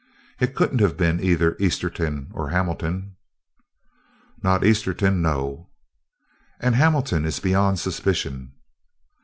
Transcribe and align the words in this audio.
It 0.39 0.55
could 0.55 0.73
n't 0.73 0.79
have 0.79 0.97
been 0.97 1.23
either 1.23 1.51
Esterton 1.59 2.29
or 2.33 2.49
Hamilton." 2.49 3.17
"Not 4.41 4.61
Esterton, 4.63 5.21
no." 5.21 5.69
"And 6.59 6.73
Hamilton 6.73 7.23
is 7.23 7.39
beyond 7.39 7.77
suspicion." 7.77 8.53